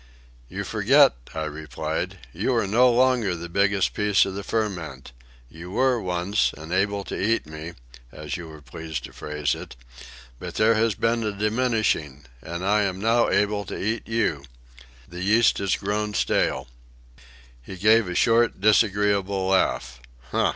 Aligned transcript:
"You 0.49 0.63
forget," 0.63 1.13
I 1.35 1.43
replied. 1.43 2.17
"You 2.33 2.55
are 2.55 2.65
no 2.65 2.89
longer 2.89 3.35
the 3.35 3.47
biggest 3.47 3.93
bit 3.93 4.25
of 4.25 4.33
the 4.33 4.41
ferment. 4.43 5.11
You 5.47 5.69
were, 5.69 6.01
once, 6.01 6.53
and 6.57 6.73
able 6.73 7.03
to 7.03 7.21
eat 7.23 7.45
me, 7.45 7.73
as 8.11 8.35
you 8.35 8.47
were 8.47 8.63
pleased 8.63 9.03
to 9.03 9.13
phrase 9.13 9.53
it; 9.53 9.75
but 10.39 10.55
there 10.55 10.73
has 10.73 10.95
been 10.95 11.23
a 11.23 11.31
diminishing, 11.31 12.25
and 12.41 12.65
I 12.65 12.81
am 12.81 12.99
now 12.99 13.29
able 13.29 13.63
to 13.65 13.77
eat 13.79 14.07
you. 14.07 14.43
The 15.07 15.21
yeast 15.21 15.59
has 15.59 15.75
grown 15.75 16.15
stale." 16.15 16.67
He 17.61 17.77
gave 17.77 18.07
a 18.09 18.15
short, 18.15 18.59
disagreeable 18.59 19.49
laugh. 19.49 19.99